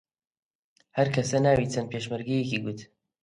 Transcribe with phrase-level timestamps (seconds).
[0.97, 2.79] هەر کەسە ناوی چەند پێشمەرگەیەکی گوت